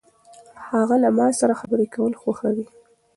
هغه 0.77 0.95
له 1.03 1.09
ما 1.17 1.27
سره 1.39 1.53
خبرې 1.61 1.85
کول 1.95 2.13
خوښوي. 2.21 2.65